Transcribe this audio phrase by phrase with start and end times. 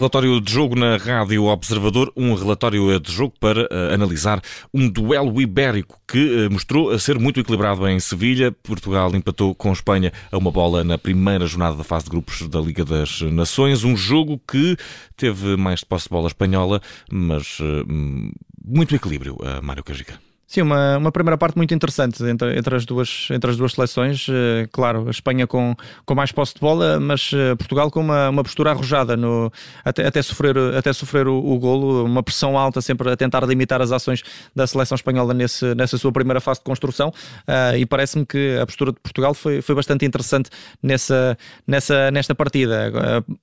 [0.00, 4.40] Relatório de jogo na Rádio Observador, um relatório de jogo para uh, analisar
[4.72, 8.50] um duelo ibérico que uh, mostrou a ser muito equilibrado em Sevilha.
[8.50, 12.58] Portugal empatou com Espanha a uma bola na primeira jornada da fase de grupos da
[12.58, 13.84] Liga das Nações.
[13.84, 14.74] Um jogo que
[15.18, 16.80] teve mais de posse de bola espanhola,
[17.12, 17.86] mas uh,
[18.64, 20.29] muito equilíbrio, Mário Cajica.
[20.50, 24.26] Sim, uma, uma primeira parte muito interessante entre, entre, as, duas, entre as duas seleções.
[24.26, 28.30] Uh, claro, a Espanha com, com mais posse de bola, mas uh, Portugal com uma,
[28.30, 29.52] uma postura arrojada no,
[29.84, 33.80] até, até sofrer, até sofrer o, o, golo, uma pressão alta sempre a tentar limitar
[33.80, 37.10] as ações da seleção espanhola nesse, nessa sua primeira fase de construção.
[37.46, 40.50] Uh, e parece-me que a postura de Portugal foi, foi bastante interessante
[40.82, 42.92] nessa, nessa, nesta partida.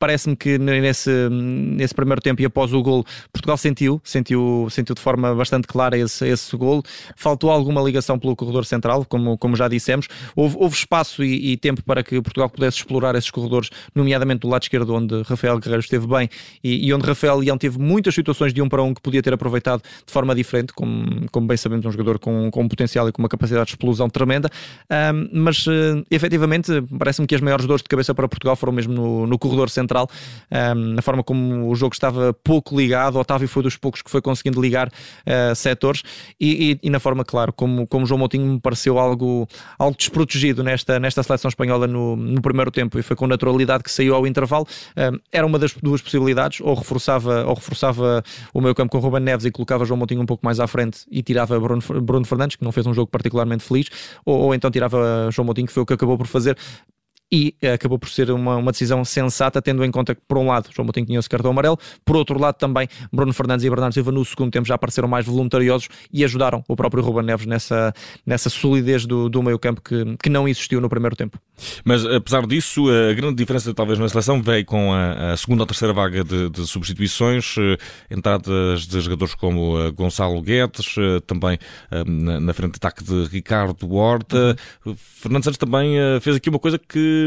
[0.00, 5.00] parece-me que nesse, nesse primeiro tempo e após o golo, Portugal sentiu, sentiu, sentiu de
[5.00, 6.82] forma bastante clara esse, esse golo
[7.16, 10.08] faltou alguma ligação pelo corredor central, como, como já dissemos.
[10.34, 14.48] Houve, houve espaço e, e, tempo para que Portugal pudesse explorar esses corredores, nomeadamente do
[14.48, 16.28] lado esquerdo, onde Rafael Guerreiro esteve bem
[16.62, 19.32] e, e onde Rafael Leão teve muitas situações de um para um que podia ter
[19.32, 23.12] aproveitado de forma diferente, como, como bem sabemos, um jogador com, com um potencial e
[23.12, 24.50] com uma capacidade de explosão tremenda.
[24.90, 28.92] Um, mas uh, efetivamente, parece-me que as maiores dores de cabeça para Portugal foram mesmo
[28.92, 30.08] no, no corredor central,
[30.50, 33.18] um, na forma como o jogo estava pouco ligado.
[33.18, 36.02] Otávio foi dos poucos que foi conseguindo ligar uh, setores
[36.40, 39.46] e, e, na forma, claro, como, como João Moutinho me pareceu algo,
[39.78, 43.90] algo desprotegido nesta, nesta seleção espanhola no, no primeiro tempo e foi com naturalidade que
[43.90, 44.66] saiu ao intervalo.
[44.96, 49.20] Um, era uma das duas possibilidades, ou reforçava, ou reforçava o meio campo com Ruben
[49.20, 52.56] Neves e colocava João Moutinho um pouco mais à frente e tirava Bruno, Bruno Fernandes,
[52.56, 53.88] que não fez um jogo particularmente feliz,
[54.24, 56.56] ou, ou então tirava João Moutinho, que foi o que acabou por fazer
[57.30, 60.46] e eh, acabou por ser uma, uma decisão sensata, tendo em conta que, por um
[60.46, 63.92] lado, João Moutinho tinha esse cartão amarelo, por outro lado, também Bruno Fernandes e Bernardo
[63.92, 67.92] Silva no segundo tempo já apareceram mais voluntariosos e ajudaram o próprio Ruben Neves nessa,
[68.24, 71.38] nessa solidez do, do meio-campo que, que não existiu no primeiro tempo.
[71.84, 75.66] Mas, apesar disso, a grande diferença, talvez, na seleção veio com a, a segunda ou
[75.66, 77.76] terceira vaga de, de, substituições, eh,
[78.10, 80.94] entradas de jogadores como eh, Gonçalo Guedes,
[81.26, 81.58] também
[82.06, 84.56] na, na frente de ataque de Ricardo Horta.
[84.84, 84.96] Uhum.
[84.96, 87.17] Fernando Santos também fez aqui uma coisa que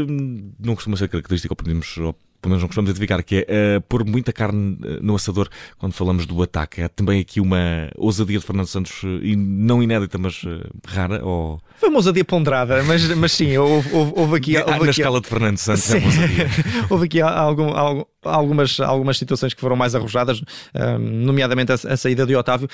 [0.58, 3.80] não costuma ser característica, ou podemos, ou pelo menos não costumamos identificar, que é uh,
[3.82, 5.48] pôr muita carne eh, no assador
[5.78, 6.82] quando falamos do ataque.
[6.82, 11.24] É também aqui uma ousadia de Fernando Santos, e não inédita, mas uh, rara?
[11.24, 11.60] Ou...
[11.76, 14.56] Foi uma ousadia ponderada, mas, mas sim, houve, houve, houve aqui.
[14.56, 15.98] Houve ah, na escala de Fernando Santos, sim.
[15.98, 16.46] é uma ousadia.
[16.90, 20.42] houve aqui algum, algum, algumas, algumas situações que foram mais arrojadas,
[20.98, 22.68] nomeadamente a, a, saída de Otávio.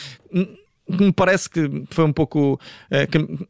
[0.89, 2.59] Me parece que foi um pouco.
[3.11, 3.49] que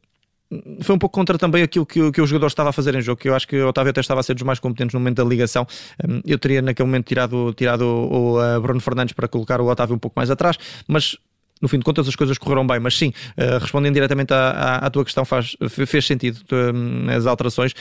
[0.81, 3.21] foi um pouco contra também aquilo que, que o jogador estava a fazer em jogo,
[3.21, 5.17] que eu acho que o Otávio até estava a ser dos mais competentes no momento
[5.17, 5.67] da ligação.
[6.09, 9.95] Hum, eu teria naquele momento tirado, tirado o, o Bruno Fernandes para colocar o Otávio
[9.95, 10.57] um pouco mais atrás,
[10.87, 11.17] mas
[11.61, 14.77] no fim de contas as coisas correram bem, mas sim, uh, respondendo diretamente à, à,
[14.87, 17.75] à, tua questão, faz, fez sentido um, as alterações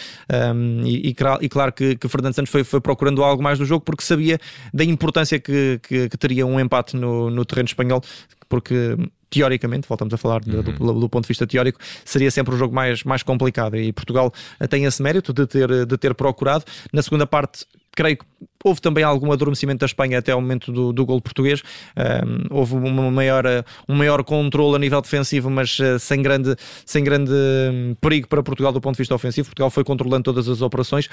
[0.55, 3.65] um, e, e, e, claro que, que Fernando Santos foi, foi, procurando algo mais do
[3.65, 4.39] jogo porque sabia
[4.73, 8.01] da importância que, que, que teria um empate no, no terreno espanhol,
[8.49, 8.97] porque
[9.29, 10.61] teoricamente, voltamos a falar uhum.
[10.61, 13.75] do, do, do, ponto de vista teórico, seria sempre o jogo mais, mais complicado.
[13.75, 14.33] E Portugal
[14.69, 16.63] tem esse mérito de ter, de ter procurado.
[16.93, 17.65] Na segunda parte,
[17.95, 18.25] creio que
[18.67, 21.61] houve também algum adormecimento da Espanha até ao momento do, do gol português.
[21.95, 23.43] Um, houve uma maior,
[23.87, 26.55] um maior controle a nível defensivo, mas uh, sem grande,
[26.85, 29.47] sem grande um, perigo para Portugal do ponto de vista ofensivo.
[29.47, 31.09] Portugal foi controlando todas as operações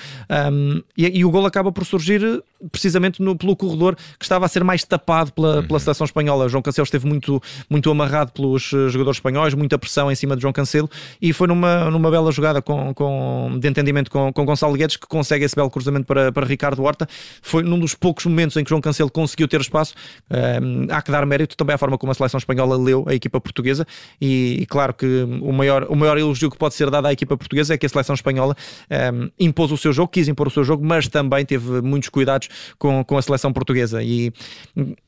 [0.53, 4.49] um, e, e, o gol acaba por surgir precisamente no, pelo corredor que estava a
[4.49, 5.67] ser mais tapado pela, uhum.
[5.67, 6.49] pela seleção espanhola.
[6.49, 10.43] João Cancelo esteve muito, muito amarrado pelos eh, jogadores espanhóis, muita pressão em cima de
[10.43, 10.89] João Cancelo
[11.21, 15.07] e foi numa, numa bela jogada com, com, de entendimento com, com Gonçalo Guedes que
[15.07, 17.09] consegue esse belo cruzamento para, para Ricardo Horta
[17.45, 19.95] foi num dos poucos momentos em que João Cancelo conseguiu ter espaço.
[20.31, 23.39] Um, há que dar mérito também à forma como a seleção espanhola leu a equipa
[23.39, 23.87] portuguesa
[24.21, 25.07] e, e, claro que
[25.43, 27.89] o maior, o maior elogio que pode ser dado à equipa portuguesa é que a
[27.89, 28.57] seleção espanhola
[28.91, 32.49] um, impôs o seu jogo, quis impor o seu jogo, mas também teve muitos cuidados
[32.79, 34.33] com, com a seleção portuguesa e,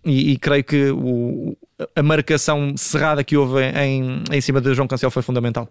[0.05, 1.57] e, e creio que o,
[1.95, 5.69] a marcação cerrada que houve em, em cima de João Cancelo foi fundamental.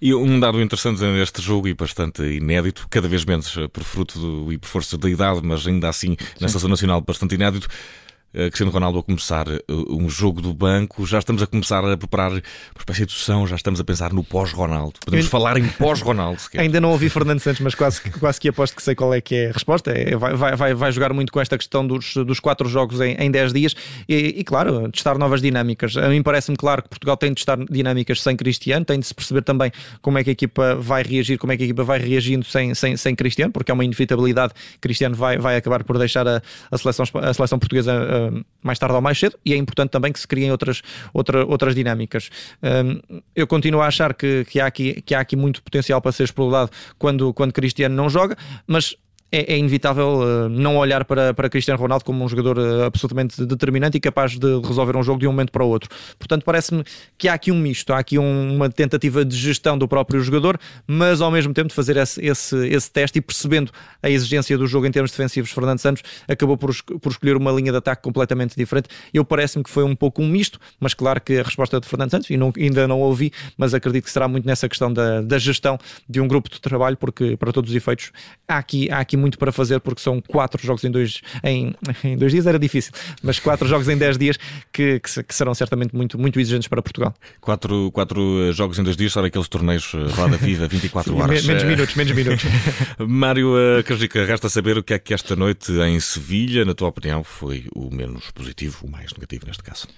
[0.00, 4.52] E um dado interessante neste jogo e bastante inédito, cada vez menos por fruto do,
[4.52, 8.72] e por força da idade, mas ainda assim na seleção nacional bastante inédito, eh, Cristiano
[8.72, 12.42] Ronaldo a começar eh, um jogo do banco, já estamos a começar a preparar uma
[12.78, 14.94] espécie de sucessão, já estamos a pensar no pós-Ronaldo.
[15.04, 15.30] Podemos Eu...
[15.30, 16.40] falar em pós-Ronaldo.
[16.56, 19.34] Ainda não ouvi Fernando Santos, mas quase, quase que aposto que sei qual é que
[19.34, 19.92] é a resposta.
[19.92, 23.30] É, vai, vai, vai jogar muito com esta questão dos, dos quatro jogos em, em
[23.30, 23.74] 10 dias
[24.08, 25.96] e, e, claro, testar novas dinâmicas.
[25.96, 29.14] A mim parece-me claro que Portugal tem de testar dinâmicas sem Cristiano, tem de se
[29.14, 29.70] perceber também
[30.02, 32.74] como é que a equipa vai reagir, como é que a equipa vai reagindo sem,
[32.74, 34.52] sem, sem Cristiano, porque é uma inevitabilidade.
[34.80, 38.23] Cristiano vai, vai acabar por deixar a, a, seleção, a seleção portuguesa
[38.62, 40.82] mais tarde ou mais cedo, e é importante também que se criem outras,
[41.12, 42.30] outra, outras dinâmicas.
[42.62, 46.12] Um, eu continuo a achar que, que, há aqui, que há aqui muito potencial para
[46.12, 48.36] ser explorado quando, quando Cristiano não joga,
[48.66, 48.96] mas
[49.30, 53.44] é, é, inevitável uh, não olhar para, para Cristiano Ronaldo como um jogador uh, absolutamente
[53.44, 55.90] determinante e capaz de resolver um jogo de um momento para o outro.
[56.18, 56.84] Portanto, parece-me
[57.18, 60.58] que há aqui um misto, há aqui um, uma tentativa de gestão do próprio jogador,
[60.86, 63.72] mas ao mesmo tempo de fazer esse, esse, esse teste e percebendo
[64.02, 67.72] a exigência do jogo em termos defensivos, Fernando Santos acabou por, por escolher uma linha
[67.72, 68.88] de ataque completamente diferente.
[69.12, 72.10] Eu parece-me que foi um pouco um misto, mas claro que a resposta de Fernando
[72.12, 75.38] Santos, e não, ainda não ouvi, mas acredito que será muito nessa questão da, da
[75.38, 75.76] gestão
[76.08, 78.12] de um grupo de trabalho, porque para todos os efeitos
[78.46, 81.74] há aqui, há aqui muito para fazer porque são quatro jogos em dois, em,
[82.04, 84.36] em dois dias, era difícil, mas quatro jogos em dez dias
[84.72, 87.14] que, que, que, serão certamente muito, muito exigentes para Portugal.
[87.40, 91.44] Quatro, quatro jogos em dois dias, são aqueles torneios eh, Roda Viva, 24 horas.
[91.44, 92.44] menos minutos, menos minutos.
[92.98, 93.52] Mário
[93.84, 97.22] Cajica, eh, resta saber o que é que esta noite em Sevilha, na tua opinião,
[97.24, 99.88] foi o menos positivo, o mais negativo neste caso?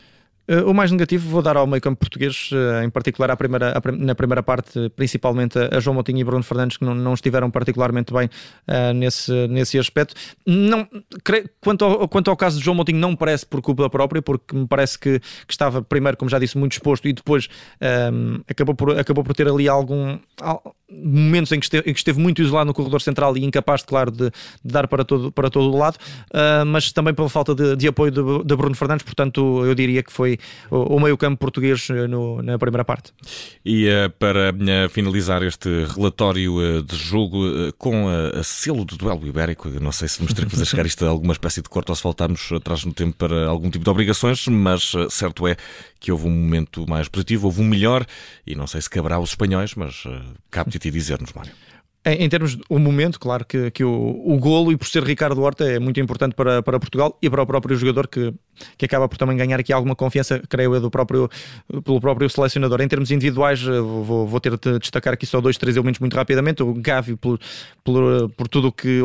[0.48, 3.76] Uh, o mais negativo vou dar ao meio campo português, uh, em particular à primeira,
[3.76, 7.50] à, na primeira parte, principalmente a, João Moutinho e Bruno Fernandes, que não, não estiveram
[7.50, 10.14] particularmente bem uh, nesse, nesse aspecto.
[10.46, 10.88] Não,
[11.60, 14.54] quanto, ao, quanto ao caso de João Moutinho, não me parece por culpa própria, porque
[14.54, 17.48] me parece que, que estava, primeiro, como já disse, muito exposto e depois
[18.12, 20.18] um, acabou, por, acabou por ter ali algum.
[20.90, 24.10] Momentos em que, esteve, em que esteve muito isolado no corredor central e incapaz, claro,
[24.10, 25.98] de, de dar para todo, para todo o lado,
[26.66, 30.12] mas também pela falta de, de apoio de, de Bruno Fernandes, portanto, eu diria que
[30.12, 30.38] foi
[30.70, 33.12] o, meio-campo português eh, no, na primeira parte.
[33.64, 39.26] E uh, para uh, finalizar este relatório uh, de jogo com a selo do duelo
[39.26, 41.90] ibérico, não sei se vamos ter que fazer chegar isto a alguma espécie de corte
[41.90, 45.56] ou se voltarmos atrás no tempo para algum tipo de obrigações, mas certo é
[46.06, 48.06] que houve um momento mais positivo, houve um melhor,
[48.46, 50.04] e não sei se caberá aos espanhóis, mas
[50.52, 51.50] cabe-te dizer-nos, Mário.
[52.04, 55.42] Em, em, termos do momento, claro que, que o, o golo e por ser Ricardo
[55.42, 58.32] Horta é muito importante para, para Portugal e para o próprio jogador que,
[58.78, 61.28] que acaba por também ganhar aqui alguma confiança, creio eu, do próprio,
[61.84, 62.80] pelo próprio selecionador.
[62.80, 66.14] Em termos individuais, eh, vou, vou ter de destacar aqui só dois, três elementos muito
[66.14, 66.62] rapidamente.
[66.62, 67.40] O Gavi, por,
[67.82, 69.00] por, por tudo o que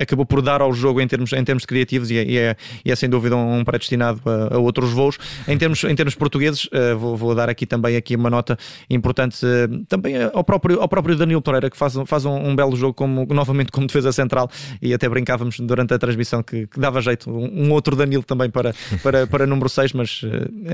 [0.00, 2.90] acabou por dar ao jogo em termos, em termos criativos e é, e é, e
[2.90, 5.18] é sem dúvida um predestinado a, a, outros voos.
[5.46, 8.58] Em termos, em termos portugueses, uh, vou, vou, dar aqui também aqui uma nota
[8.88, 12.74] importante uh, também ao próprio, ao próprio Danilo Pereira, que faz, faz um, um, belo
[12.74, 14.50] jogo como, novamente como defesa central
[14.80, 18.48] e até brincávamos durante a transmissão que, que dava jeito um, um, outro Danilo também
[18.48, 20.28] para, para, para número 6, mas uh,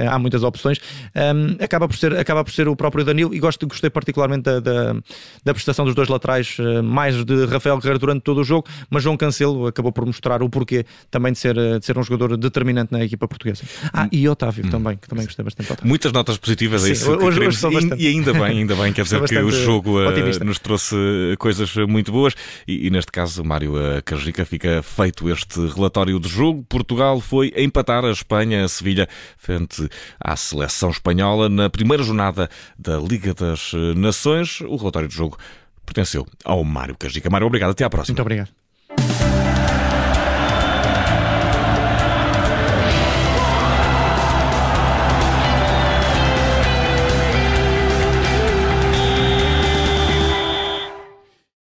[0.08, 0.78] há muitas opções.
[1.14, 4.61] Um, acaba, por ser, acaba por ser o próprio Danilo e gosto, gostei particularmente da,
[4.61, 4.96] da,
[5.44, 9.15] da prestação dos dois laterais, mais de Rafael Guerreiro durante todo o jogo, mas João
[9.16, 13.04] Cancelo acabou por mostrar o porquê também de ser, de ser um jogador determinante na
[13.04, 13.62] equipa portuguesa.
[13.92, 14.70] Ah, e Otávio hum.
[14.70, 15.72] também, que também gostei bastante.
[15.72, 15.88] Otávio.
[15.88, 17.10] Muitas notas positivas a isso.
[17.10, 18.02] Hoje, hoje bastante...
[18.02, 20.96] E ainda bem, ainda bem, quer dizer que o jogo uh, nos trouxe
[21.38, 22.34] coisas muito boas
[22.66, 23.74] e, e neste caso, Mário
[24.04, 26.64] Carjica, fica feito este relatório de jogo.
[26.68, 29.88] Portugal foi empatar a Espanha, a Sevilha, frente
[30.20, 32.48] à seleção espanhola na primeira jornada
[32.78, 34.60] da Liga das Nações.
[34.60, 35.38] O relatório de jogo
[35.84, 37.30] pertenceu ao Mário Cajica.
[37.30, 37.70] Mário, obrigado.
[37.70, 38.12] Até à próxima.
[38.12, 38.56] Muito obrigado.